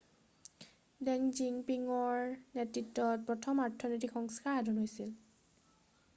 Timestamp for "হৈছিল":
4.85-5.15